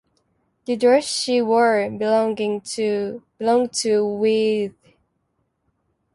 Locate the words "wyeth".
3.39-4.73